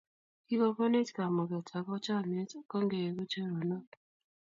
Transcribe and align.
Kikogonech 0.47 1.11
kamuget 1.17 1.67
ago 1.77 1.95
chamnyet 2.05 2.51
kongeegu 2.69 3.23
choronok 3.31 3.89